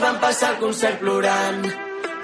[0.00, 1.66] es van passar el concert plorant.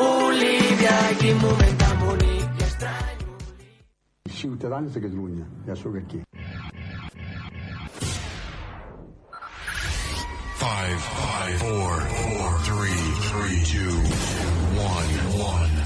[0.00, 3.24] Olivia, quin moment tan bonic i estrany.
[4.38, 6.22] Ciutadans de Catalunya, ja sóc aquí.
[10.62, 13.96] Five, five, four, four, three, three, two,
[14.80, 15.12] one,
[15.44, 15.85] one.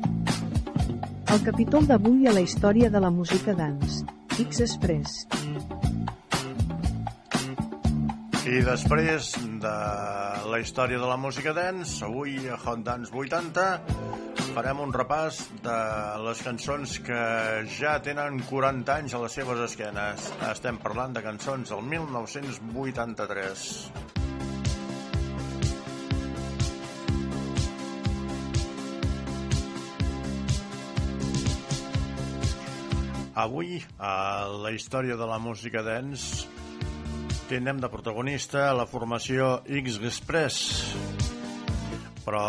[1.31, 4.01] El capítol d'avui a la història de la música dance.
[4.35, 5.13] X-Express.
[8.51, 9.29] I després
[9.63, 9.75] de
[10.51, 13.63] la història de la música dance, avui a Hot Dance 80
[14.51, 15.79] farem un repàs de
[16.27, 17.23] les cançons que
[17.79, 20.33] ja tenen 40 anys a les seves esquenes.
[20.51, 24.20] Estem parlant de cançons del 1983.
[33.41, 36.45] Avui, a la història de la música dance,
[37.49, 40.59] tindrem de protagonista la formació X-Express,
[42.21, 42.43] però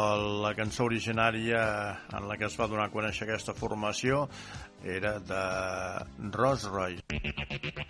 [0.44, 1.62] la cançó originària
[2.12, 4.26] en la que es va donar a conèixer aquesta formació
[4.84, 5.42] era de
[6.36, 7.81] Rolls Royce.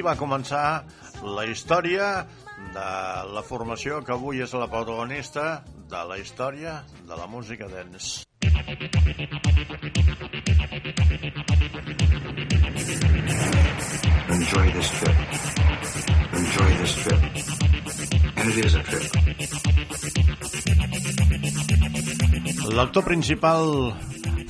[0.00, 0.84] Va començar
[1.22, 2.26] la història
[2.72, 2.88] de
[3.34, 8.24] la formació que avui és la protagonista de la història de la música dance.
[14.30, 15.16] Enjoy this trip.
[16.40, 17.20] Enjoy this trip.
[18.36, 19.04] And it is a trip.
[22.70, 23.92] L'actor principal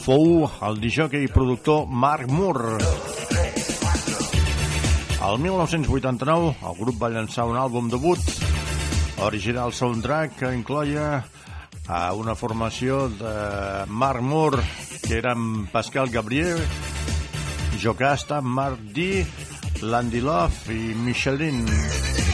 [0.05, 3.10] fou el disjockey i productor Mark Moore.
[5.21, 8.23] El 1989 el grup va llançar un àlbum debut
[9.27, 11.09] original soundtrack que incloia
[11.91, 13.35] a una formació de
[13.89, 14.65] Mark Moore
[15.05, 16.65] que eren Pascal Gabriel,
[17.83, 19.27] Jocasta, Mark D,
[19.83, 21.67] Landy Love i Michelin.
[21.67, 22.30] L'àlbum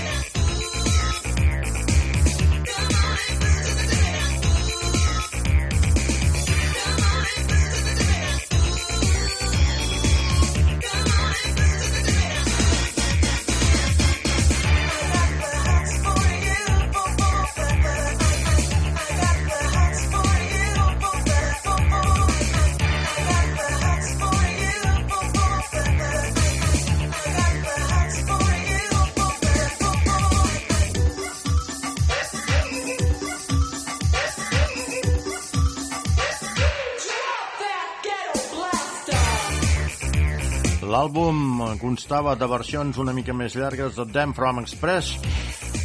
[42.07, 45.17] constava de versions una mica més llargues de Damn From Express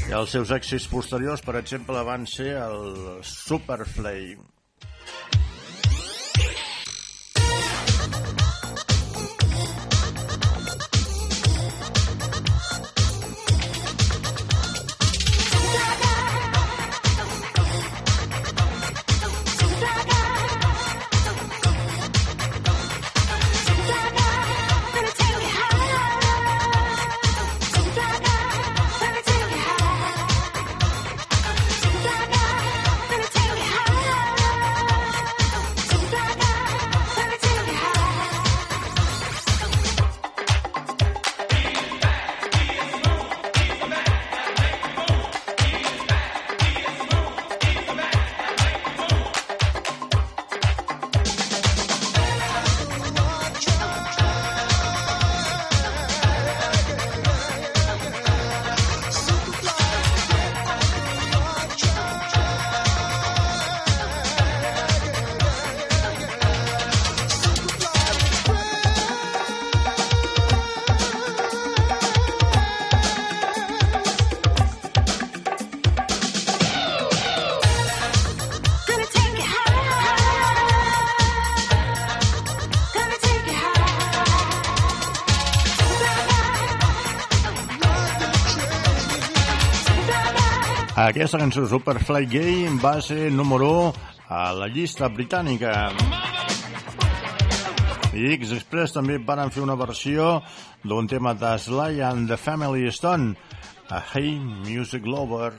[0.06, 4.36] i els seus èxits posteriors, per exemple, van ser el Superfly.
[91.02, 93.94] Aquesta cançó Superfly Gay va ser número 1
[94.38, 95.72] a la llista britànica.
[98.14, 100.28] I X-Express també van fer una versió
[100.86, 103.34] d'un tema de Sly and the Family Stone,
[103.90, 105.56] a Hey Music Lover.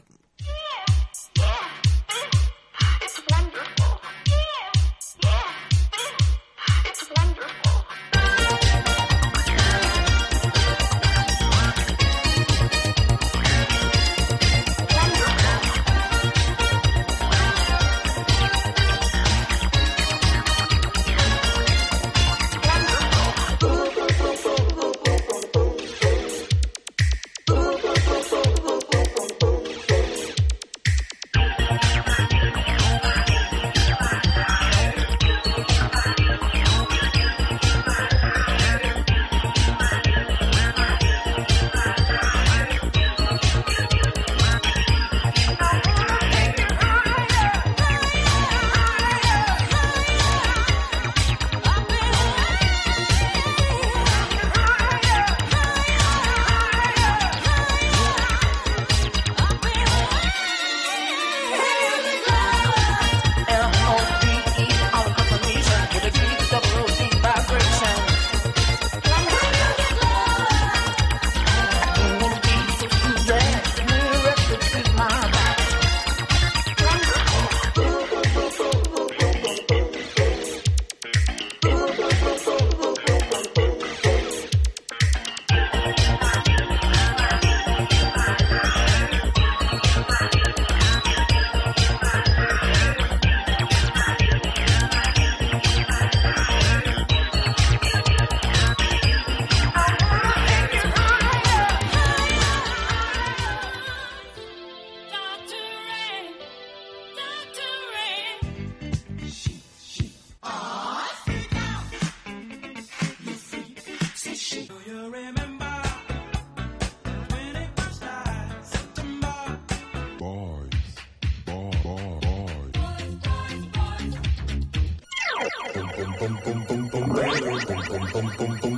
[128.13, 128.72] pum, pum, pum.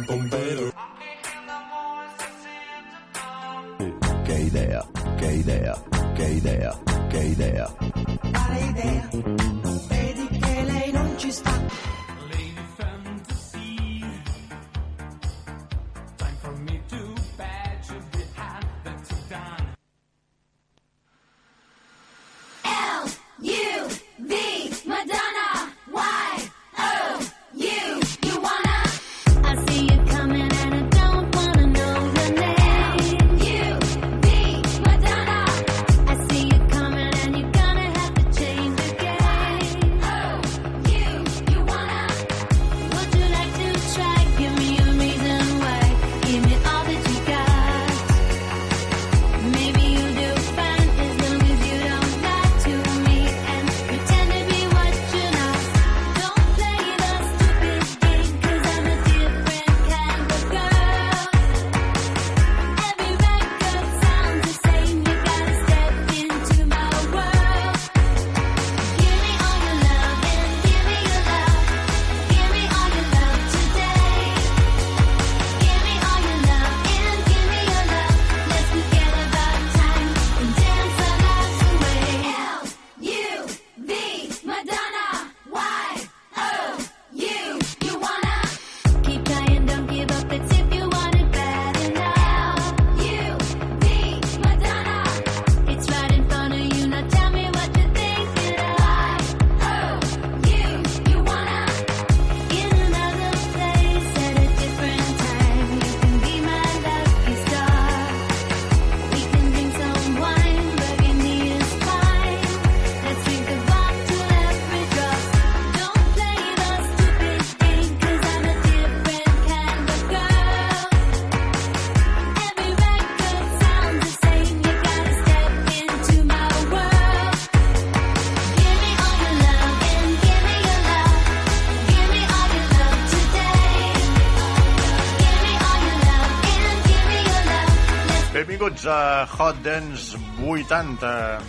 [138.84, 141.40] dels uh, Hot Dance 80.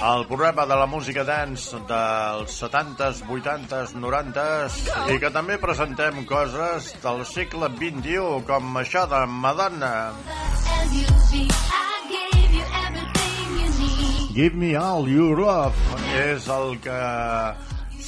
[0.00, 4.78] El programa de la música dance dels 70s, 80s, 90s
[5.12, 10.14] i que també presentem coses del segle XXI com això de Madonna.
[14.32, 15.76] Give me all your love.
[16.16, 17.00] És el que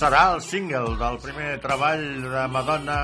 [0.03, 2.97] serà el single del primer treball de Madonna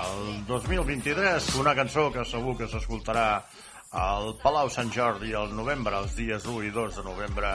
[0.00, 3.26] el 2023, una cançó que segur que s'escoltarà
[3.94, 7.52] al Palau Sant Jordi al novembre, els dies 1 i 2 de novembre.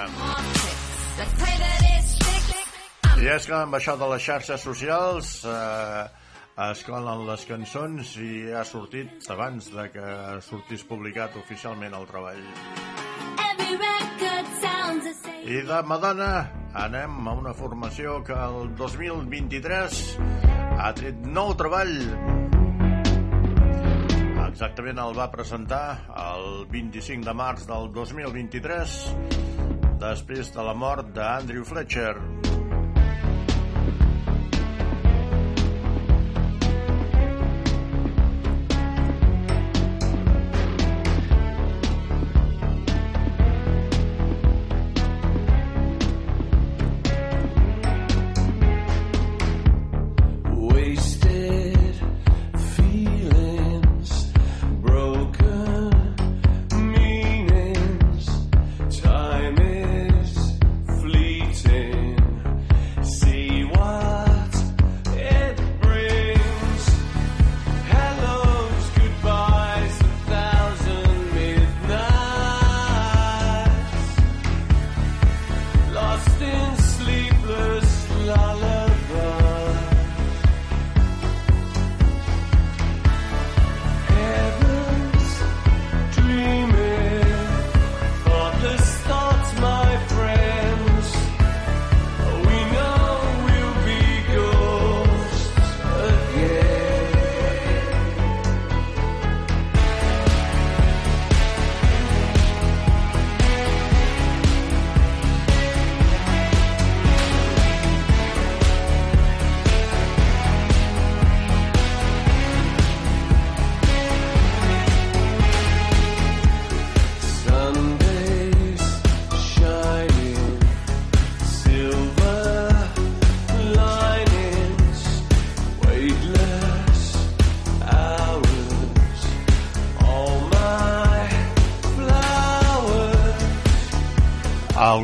[3.19, 6.05] I és que amb això de les xarxes socials eh,
[6.69, 10.07] es colen les cançons i ha sortit abans de que
[10.47, 12.45] sortís publicat oficialment el treball.
[13.43, 14.24] Every record.
[15.05, 16.29] I de Madonna
[16.81, 19.99] anem a una formació que el 2023
[20.81, 21.93] ha tret nou treball.
[24.47, 25.83] Exactament el va presentar
[26.25, 28.97] el 25 de març del 2023
[30.01, 32.15] després de la mort d'Andrew Fletcher.
[32.15, 32.64] Wasted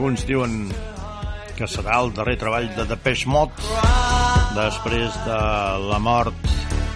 [0.02, 0.54] Alguns diuen
[1.54, 3.54] que serà el darrer treball de Depeche Mode
[4.56, 5.36] després de
[5.92, 6.48] la mort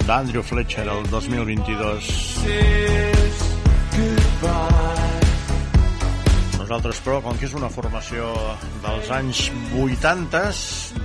[0.07, 2.09] d'Andrew Fletcher el 2022.
[2.39, 3.43] Says
[3.93, 5.21] goodbye.
[6.57, 8.33] Nosaltres, però, com que és una formació
[8.81, 9.45] dels anys
[9.85, 10.41] 80,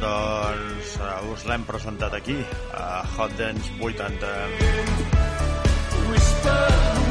[0.00, 2.40] doncs eh, us l'hem presentat aquí,
[2.80, 4.36] a Hot Dance 80.
[6.08, 6.60] Whisper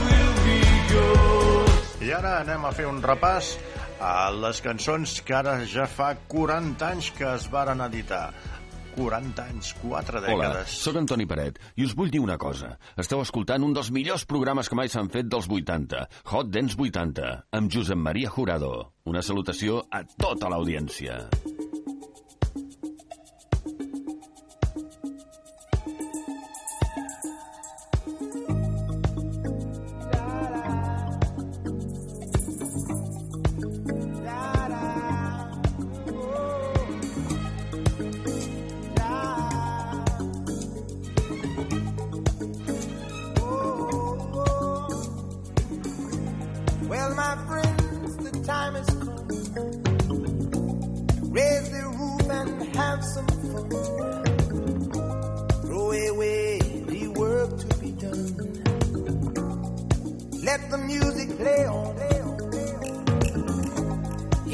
[0.10, 0.62] will be
[0.96, 1.98] yours.
[2.10, 3.54] I ara anem a fer un repàs
[4.00, 8.30] a les cançons que ara ja fa 40 anys que es varen editar.
[8.96, 10.74] 40 anys, 4 Hola, dècades.
[10.84, 12.74] sóc Antoni Paret i us vull dir una cosa.
[13.00, 16.04] Esteu escoltant un dels millors programes que mai s'han fet dels 80,
[16.34, 18.74] Hot Dance 80, amb Josep Maria Jurado.
[19.06, 21.22] Una salutació a tota l'audiència.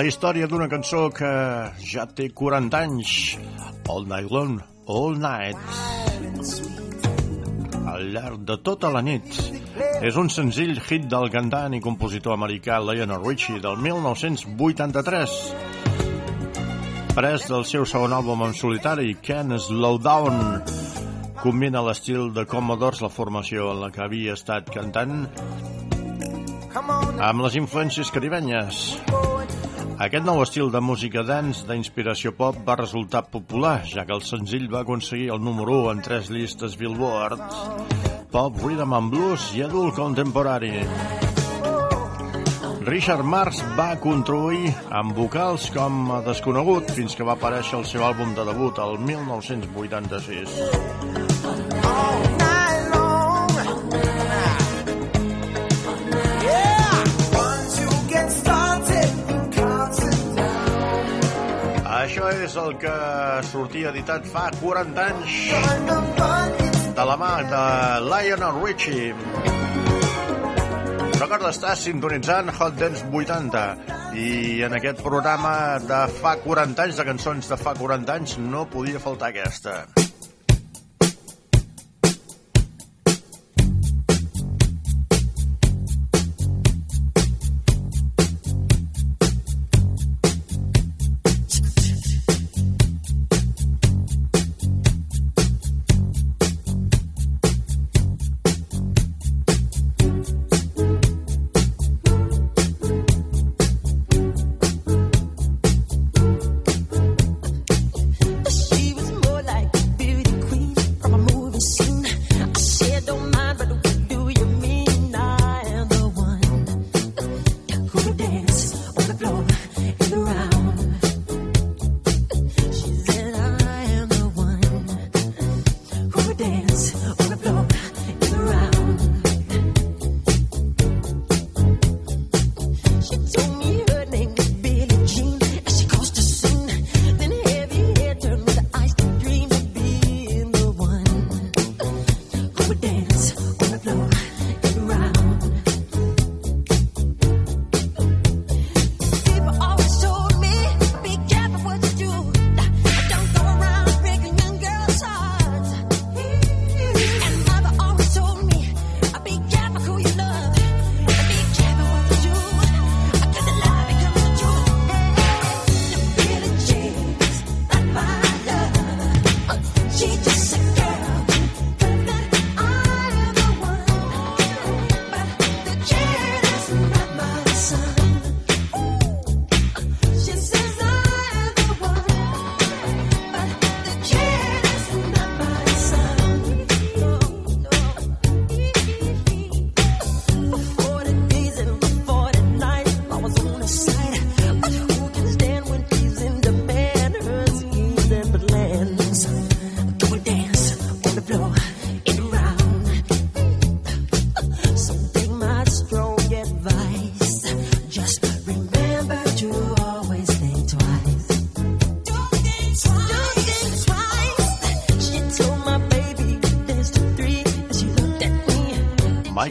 [0.00, 1.28] La història d'una cançó que
[1.84, 3.10] ja té 40 anys.
[3.92, 4.54] All Night Long,
[4.88, 5.58] All Night.
[7.84, 9.28] Al llarg de tota la nit.
[10.00, 15.36] És un senzill hit del cantant i compositor americà Lionel Richie del 1983.
[17.12, 20.62] Pres del seu segon àlbum en solitari, Can Slow Down,
[21.42, 25.26] combina l'estil de Commodores, la formació en la que havia estat cantant,
[26.80, 28.86] amb les influències caribenyes.
[30.00, 34.64] Aquest nou estil de música dance d'inspiració pop va resultar popular, ja que el senzill
[34.72, 37.36] va aconseguir el número 1 en tres llistes Billboard,
[38.32, 40.72] Pop, Rhythm and Blues i Adult Contemporary.
[42.88, 48.06] Richard Marx va contribuir amb vocals com a desconegut fins que va aparèixer el seu
[48.08, 51.29] àlbum de debut el 1986.
[62.30, 62.92] És el que
[63.50, 65.30] sortia editat fa 40 anys
[66.96, 67.62] de la mà de
[68.06, 69.14] Lionel Richie.
[71.20, 73.64] Recorda, estàs sintonitzant Hot Dance 80
[74.18, 74.28] i
[74.66, 79.02] en aquest programa de fa 40 anys, de cançons de fa 40 anys, no podia
[79.02, 79.82] faltar aquesta.
[79.98, 80.09] She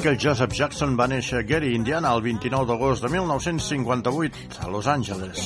[0.10, 4.88] Michael Joseph Jackson va néixer a Gary, Indiana, el 29 d'agost de 1958, a Los
[4.90, 5.44] Angeles.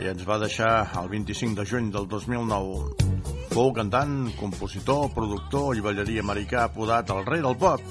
[0.00, 3.10] I ens va deixar el 25 de juny del 2009.
[3.52, 7.84] Fou cantant, compositor, productor i ballarí americà apodat el rei del pop.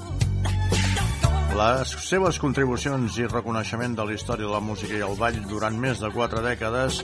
[1.53, 5.77] Les seves contribucions i reconeixement de la història de la música i el ball durant
[5.77, 7.03] més de quatre dècades,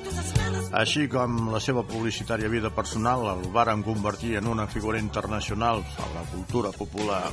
[0.73, 6.13] així com la seva publicitària vida personal, el varen convertir en una figura internacional a
[6.17, 7.27] la cultura popular.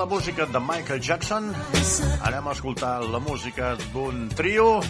[0.00, 1.52] La música de Michael Jackson
[2.24, 4.80] anem a escoltar la música d'un trio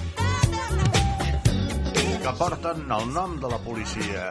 [2.22, 4.28] que porten el nom de la policia.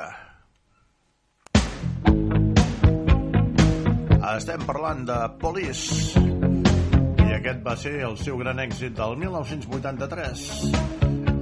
[4.38, 10.48] Estem parlant de Police i aquest va ser el seu gran èxit del 1983.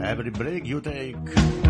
[0.01, 1.66] Every break you take.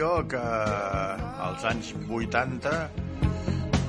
[0.00, 0.40] Formació que
[1.44, 2.70] als anys 80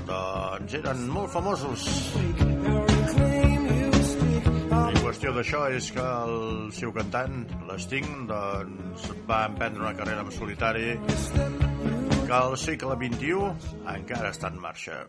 [0.07, 1.85] doncs eren molt famosos.
[4.91, 10.31] I qüestió d'això és que el seu cantant, l'Sting, doncs va emprendre una carrera en
[10.31, 10.99] solitari
[12.27, 13.31] que al segle XXI
[13.95, 15.05] encara està en marxa.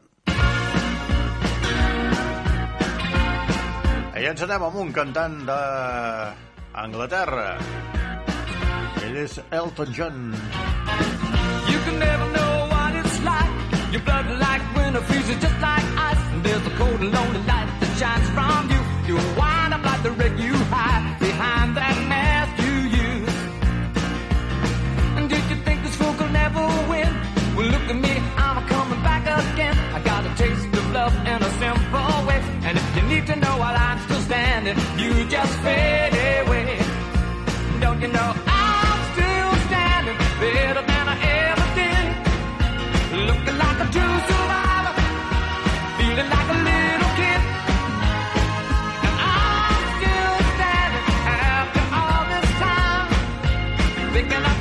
[4.23, 7.57] I ens anem amb un cantant d'Anglaterra.
[9.03, 10.62] Ell és Elton John.
[11.93, 13.53] You never know what it's like.
[13.93, 16.23] Your blood like winter freezes just like ice.
[16.33, 18.81] And there's a cold and lonely light that shines from you.
[19.09, 22.75] You wind up like the wreck you hide behind that mask you
[23.05, 23.37] use.
[25.17, 27.13] And did you think this fool could never win?
[27.57, 29.77] Well, look at me, I'm coming back again.
[29.93, 32.41] I got a taste of love in a simple way.
[32.65, 36.81] And if you need to know while I'm still standing, you just fade away.
[37.81, 38.42] Don't you know
[54.13, 54.52] picking up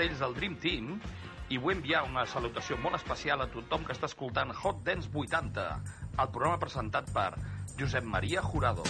[0.00, 0.92] Castells del Dream Team
[1.52, 5.64] i vull enviar una salutació molt especial a tothom que està escoltant Hot Dance 80,
[6.22, 7.34] el programa presentat per
[7.76, 8.86] Josep Maria Jurado.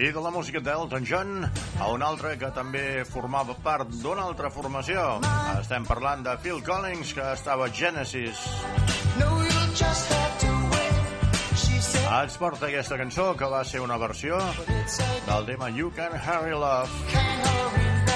[0.00, 4.48] I de la música d'Elton John a un altre que també formava part d'una altra
[4.48, 5.18] formació.
[5.60, 8.48] Estem parlant de Phil Collins, que estava a Genesis.
[12.10, 14.40] Ens porta aquesta cançó, que va ser una versió
[15.28, 18.09] del tema You Can Hurry Love.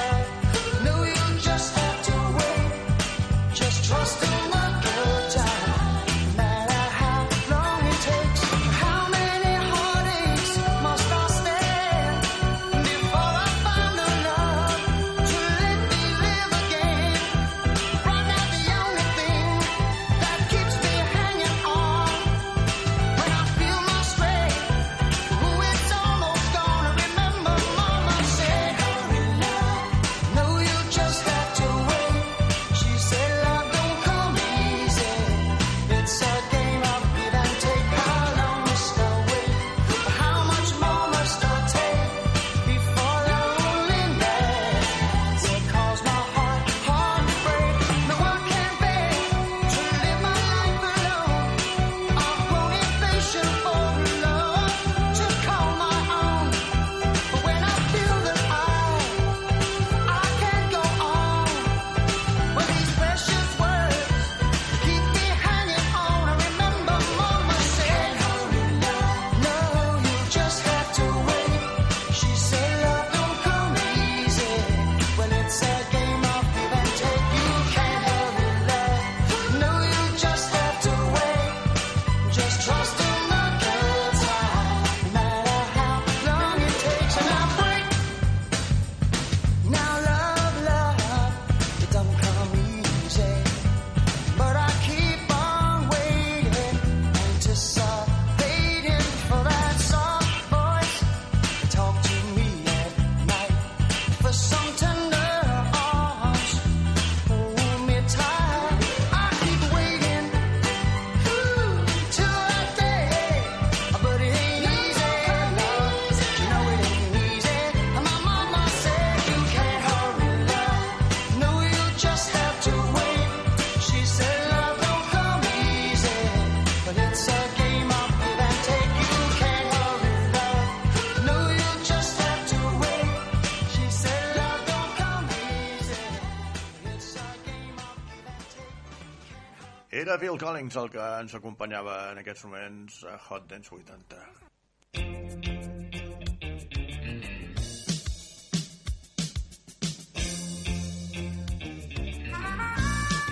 [140.25, 144.23] Phil Collins el que ens acompanyava en aquests moments a Hot Dance 80.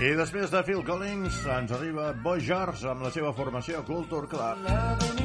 [0.02, 5.21] I després de Phil Collins ens arriba Boy George amb la seva formació Culture Club.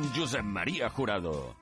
[0.00, 1.59] con Josep María Jurado.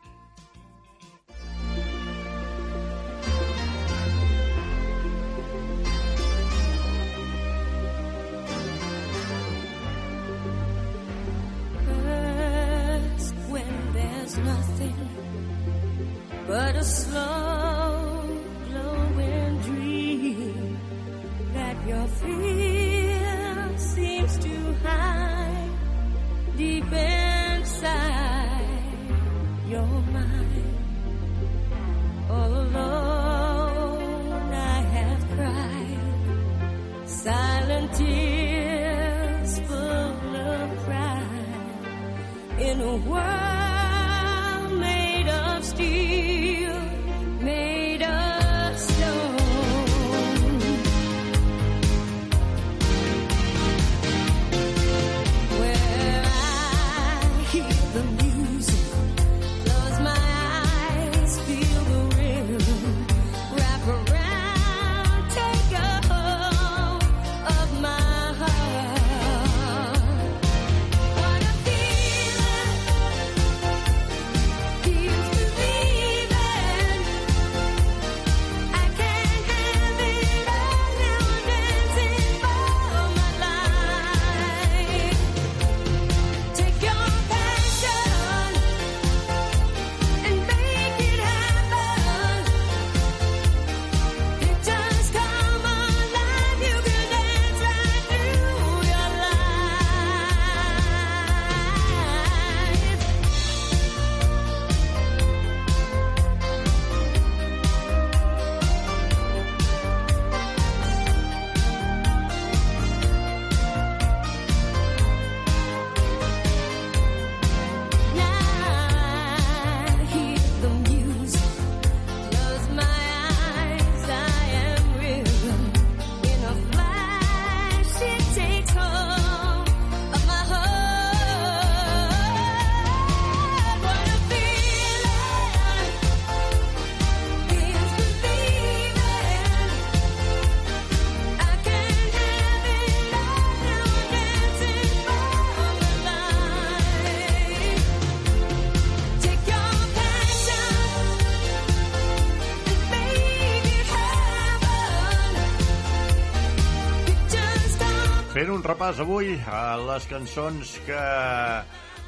[158.68, 161.00] repàs avui a les cançons que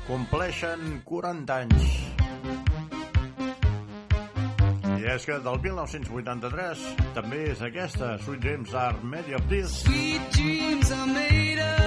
[0.04, 1.94] compleixen 40 anys.
[5.00, 6.86] I és que del 1983
[7.16, 9.80] també és aquesta, Sweet Dreams Are Made of This.
[9.86, 11.79] Sweet dreams are made of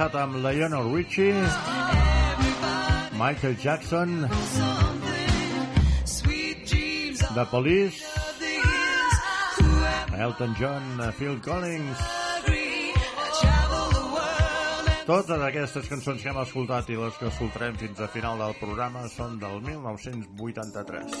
[0.00, 1.34] començat amb Lionel Richie,
[3.20, 4.28] Michael Jackson,
[7.34, 8.00] The Police,
[10.16, 11.98] Elton John, Phil Collins...
[15.04, 19.02] Totes aquestes cançons que hem escoltat i les que escoltarem fins a final del programa
[19.10, 21.18] són del 1983.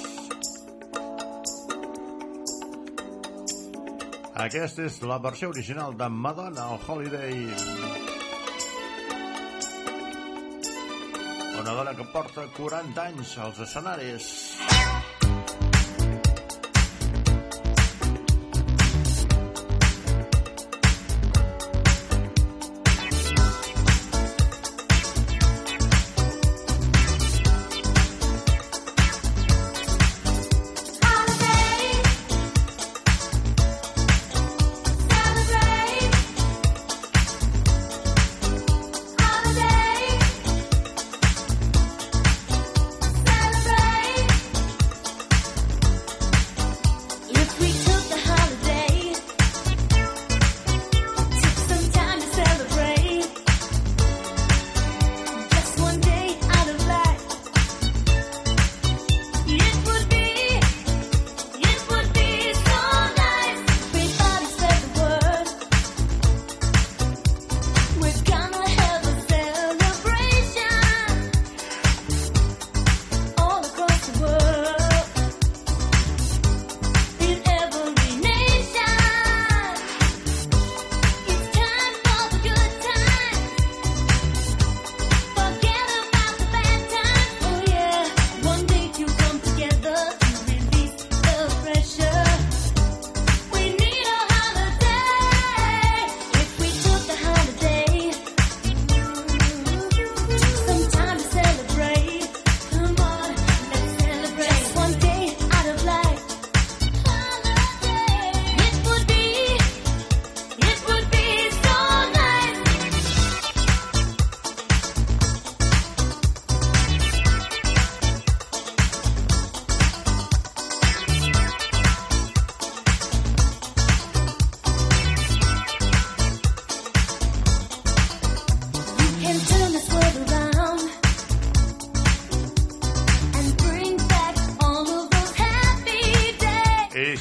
[4.46, 8.09] Aquesta és la versió original de Madonna al Holiday.
[11.60, 14.28] Una dona que porta 40 anys als escenaris.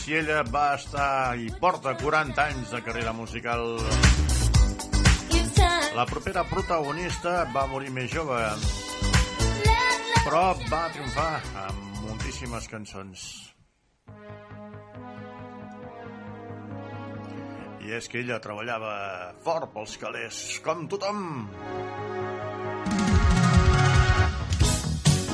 [0.10, 3.76] I ella va estar i porta 40 anys de carrera musical.
[5.93, 8.39] La propera protagonista va morir més jove,
[10.24, 10.41] però
[10.72, 11.30] va triomfar
[11.66, 13.28] amb moltíssimes cançons.
[17.86, 18.95] I és que ella treballava
[19.45, 21.22] fort pels calés, com tothom.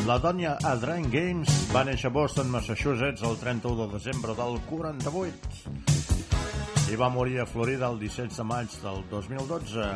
[0.05, 6.93] La Donya Adrian Games va néixer a Boston, Massachusetts, el 31 de desembre del 48
[6.93, 9.89] i va morir a Florida el 17 de maig del 2012.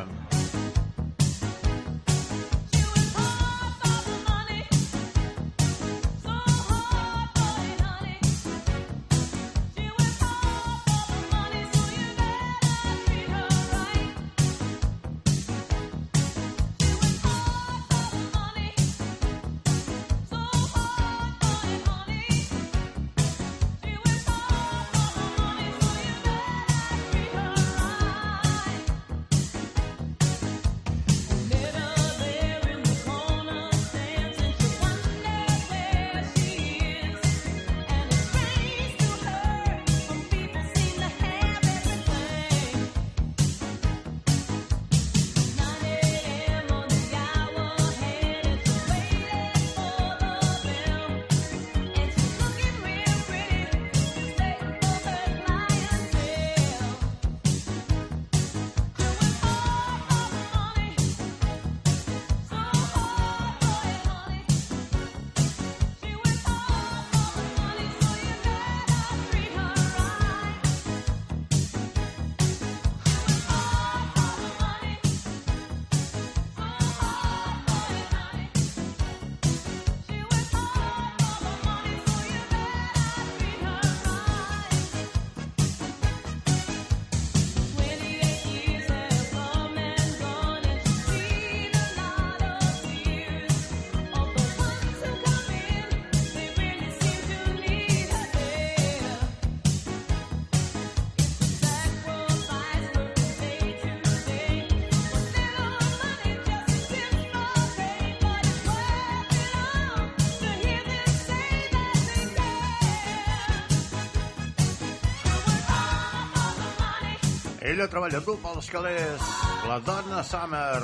[117.80, 119.22] Ella treballa dur pels calés,
[119.64, 120.82] la dona Summer.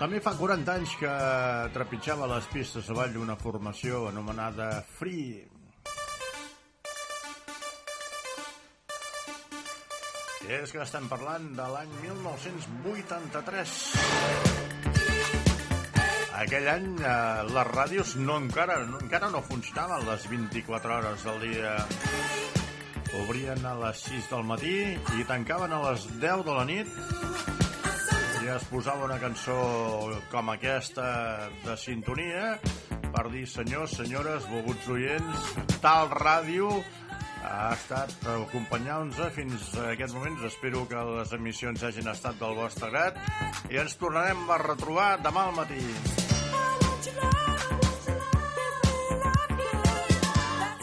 [0.00, 1.12] També fa 40 anys que
[1.76, 5.38] trepitjava les pistes avall d'una formació anomenada Free.
[10.48, 13.78] I és que estem parlant de l'any 1983.
[16.42, 17.14] Aquell any eh,
[17.54, 21.78] les ràdios no encara, no, encara no funcionaven les 24 hores del dia.
[23.14, 24.76] Obrien a les 6 del matí
[25.18, 26.90] i tancaven a les 10 de la nit
[28.42, 29.56] i es posava una cançó
[30.30, 31.06] com aquesta
[31.64, 32.56] de sintonia
[33.16, 35.48] per dir senyors, senyores, volguts oients,
[35.80, 36.68] tal ràdio
[37.46, 40.44] ha estat acompanyant-nos fins a aquests moments.
[40.50, 43.18] Espero que les emissions hagin estat del vostre grat
[43.70, 45.82] i ens tornarem a retrobar demà al matí.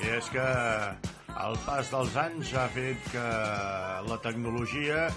[0.04, 0.48] I és que
[1.42, 3.24] el pas dels anys ha fet que
[4.08, 5.08] la tecnologia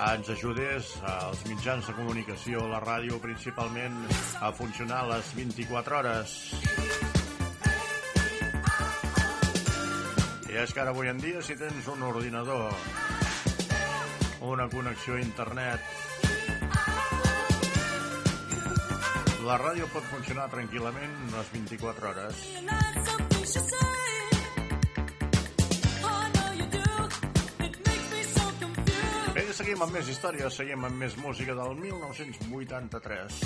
[0.00, 3.96] ens ajudés als mitjans de comunicació, la ràdio principalment,
[4.40, 6.28] a funcionar les 24 hores.
[10.50, 12.74] I és que ara avui en dia si tens un ordinador,
[14.50, 15.80] una connexió a internet,
[19.46, 22.34] la ràdio pot funcionar tranquil·lament les 24 hores.
[29.60, 33.40] Seguim amb més històries, seguim amb més música del 1983.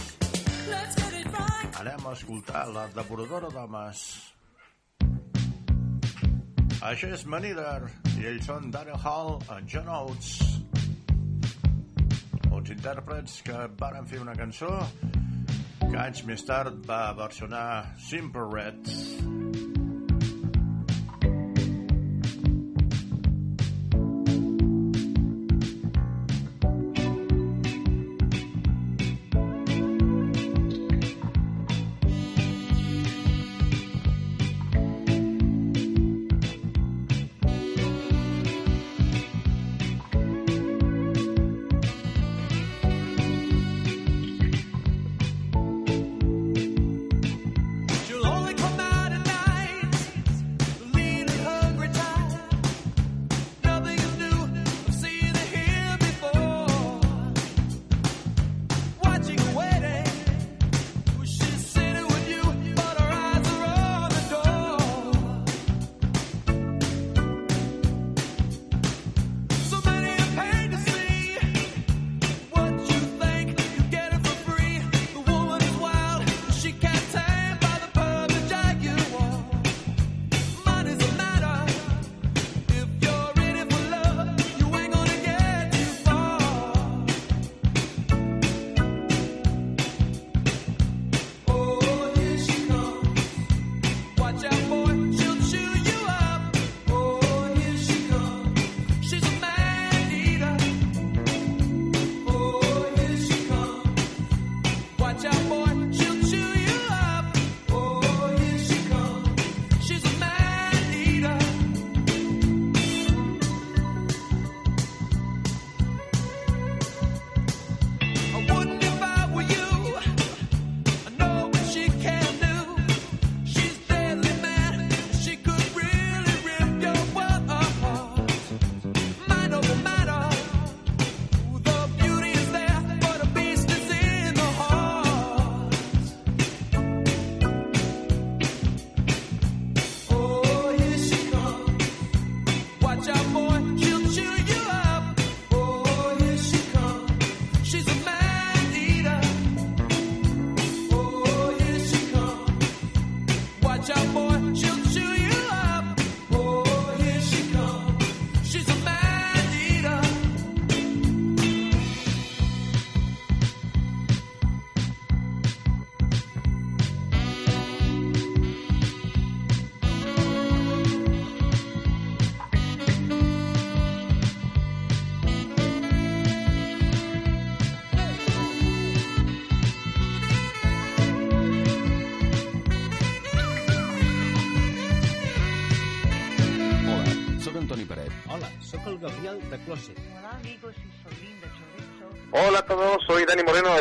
[1.81, 4.05] Anem a escoltar la depuradora d'homes.
[6.87, 7.91] Això és Manider,
[8.21, 10.31] i ells són Daryl Hall i John Oates.
[12.47, 14.71] Uns intèrprets que varen fer una cançó
[15.83, 17.67] que anys més tard va versionar
[17.99, 18.83] Simple Red.
[18.87, 19.74] She'll only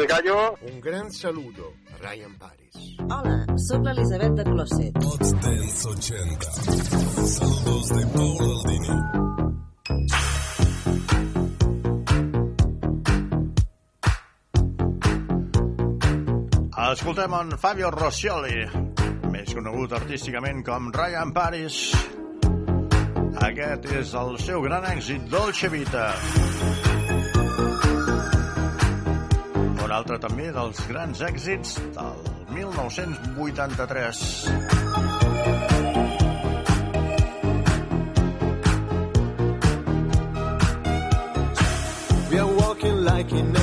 [0.03, 0.55] Del Gallo.
[0.61, 2.75] Un gran saludo, Ryan Paris.
[2.99, 4.93] Hola, sóc l'Elisabet de Closet.
[4.93, 6.51] Dance 80.
[7.25, 8.97] Saludos de Paul Aldini.
[16.91, 18.67] Escoltem en Fabio Rossioli,
[19.31, 21.79] més conegut artísticament com Ryan Paris.
[23.39, 26.11] Aquest és el seu gran èxit, Dolce Vita.
[29.93, 32.15] Un altre també dels grans èxits del
[32.55, 34.21] 1983.
[42.31, 43.53] We are walking like in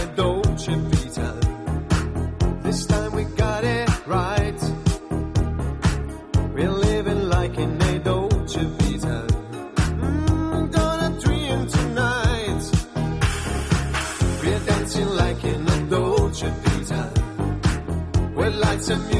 [18.91, 19.20] and me.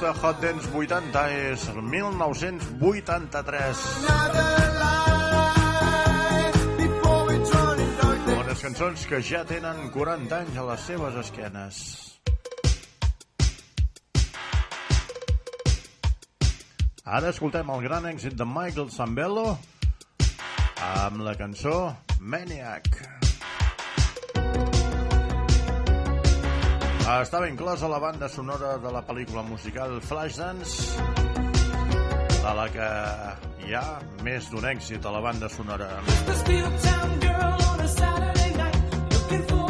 [0.00, 1.22] De Hot Dance 80
[1.52, 3.80] és el 1983.
[6.78, 8.38] Before we drown in darkness.
[8.46, 11.82] Unes cançons que ja tenen 40 anys a les seves esquenes.
[17.04, 19.58] Ara escoltem el gran èxit de Michael Zambello
[20.80, 23.19] amb la cançó Maniac.
[27.18, 31.02] Estava inclosa la banda sonora de la pel·lícula musical Flashdance,
[32.36, 32.86] de la que
[33.66, 33.82] hi ha
[34.22, 35.90] més d'un èxit a la banda sonora.
[37.20, 39.69] Girl on a Saturday night, looking for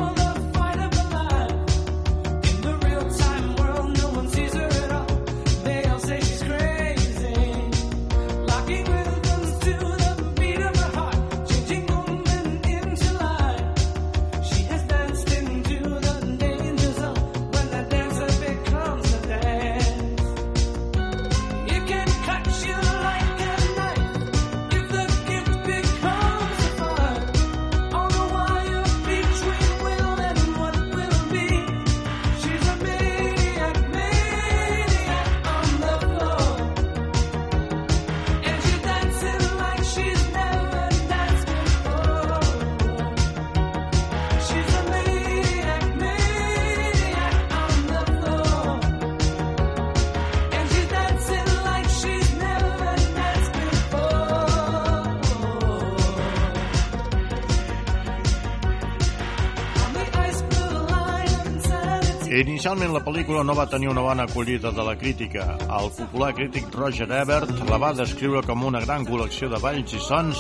[62.31, 65.57] Inicialment la pel·lícula no va tenir una bona acollida de la crítica.
[65.67, 70.03] El popular crític Roger Ebert la va descriure com una gran col·lecció de balls i
[70.05, 70.39] sons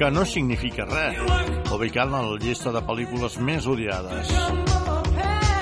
[0.00, 1.20] que no significa res,
[1.70, 4.32] ubicant-la a la llista de pel·lícules més odiades.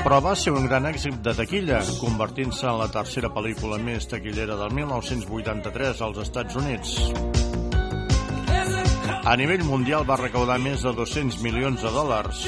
[0.06, 4.56] Però va ser un gran èxit de taquilla, convertint-se en la tercera pel·lícula més taquillera
[4.56, 6.96] del 1983 als Estats Units.
[9.26, 12.46] A nivell mundial va recaudar més de 200 milions de dòlars.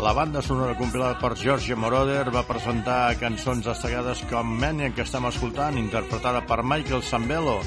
[0.00, 5.26] La banda sonora compilada per George Moroder va presentar cançons destacades com Maniac, que estem
[5.26, 7.58] escoltant, interpretada per Michael Sambello,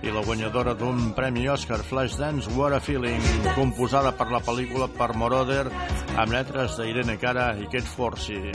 [0.00, 3.20] i la guanyadora d'un premi Oscar, Flashdance, What a Feeling,
[3.54, 5.66] composada per la pel·lícula per Moroder,
[6.16, 8.52] amb lletres d'Irene Cara i Kate Forsey.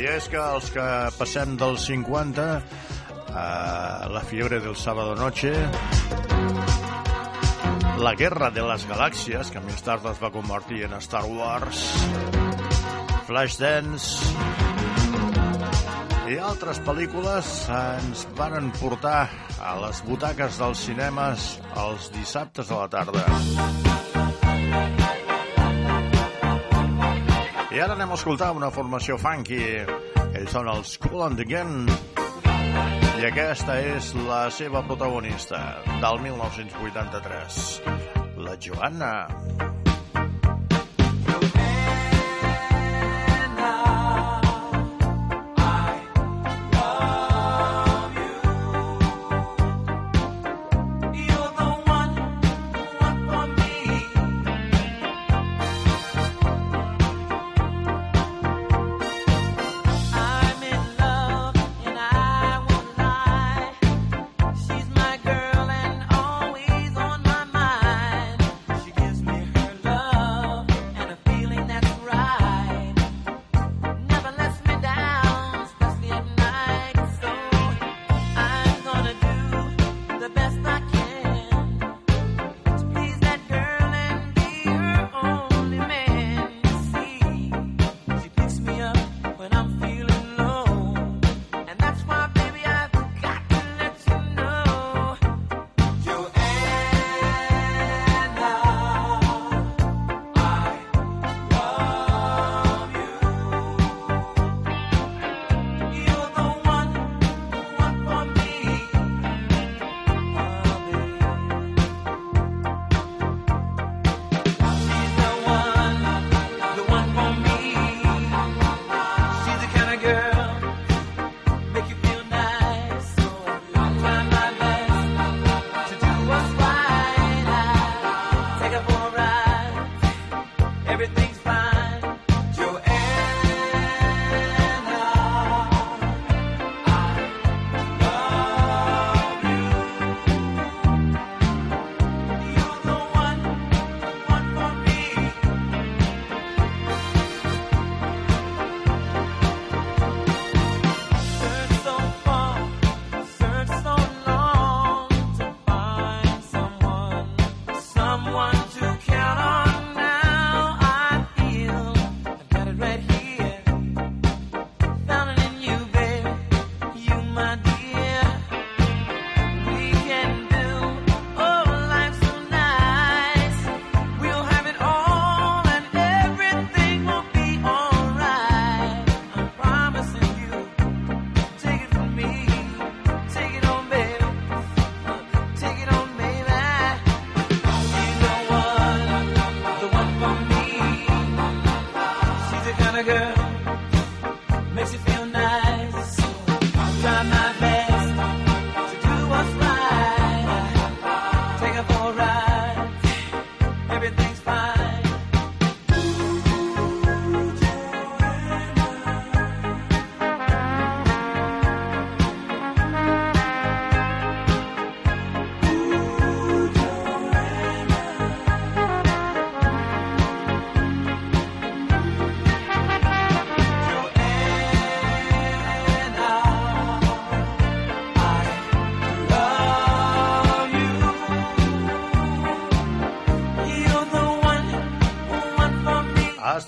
[0.00, 0.86] I és que els que
[1.18, 2.48] passem dels 50
[3.34, 5.52] a la fiebre del sábado noche.
[7.98, 11.82] La guerra de les galàxies que més tard es va convertir en Star Wars.
[13.28, 14.32] Flashdance.
[16.30, 19.28] I altres pel·lícules ens van portar
[19.60, 21.50] a les butaques dels cinemes
[21.84, 23.26] els dissabtes a la tarda.
[27.70, 29.60] I ara anem a escoltar una formació funky.
[30.30, 32.19] Ells són els Cool and the Gang
[33.20, 35.58] i aquesta és la seva protagonista
[36.00, 37.58] del 1983,
[38.46, 39.12] la Joanna.
[39.60, 39.69] I'm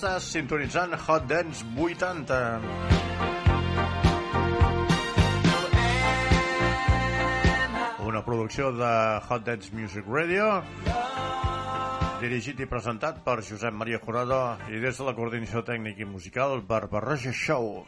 [0.03, 2.37] Estàs sintonitzant Hot Dance 80.
[8.09, 8.91] Una producció de
[9.29, 10.49] Hot Dance Music Radio
[12.19, 16.59] dirigit i presentat per Josep Maria Jurado i des de la coordinació tècnica i musical
[16.67, 17.85] Barbarroja Show.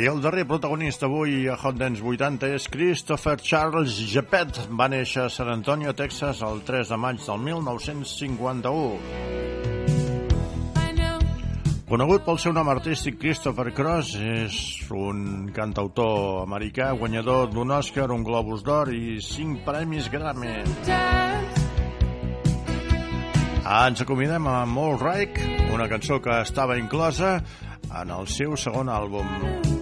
[0.00, 4.56] I el darrer protagonista avui a Hot Dance 80 és Christopher Charles Jepet.
[4.72, 8.96] Va néixer a San Antonio, Texas, el 3 de maig del 1951.
[11.90, 14.56] Conegut pel seu nom artístic Christopher Cross, és
[14.88, 20.64] un cantautor americà, guanyador d'un Oscar, un Globus d'Or i 5 premis Grammy.
[23.66, 25.44] Ah, ens acomidem a All Reich,
[25.74, 27.44] una cançó que estava inclosa
[28.00, 29.79] en el seu segon àlbum.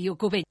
[0.00, 0.49] Radio Cobain.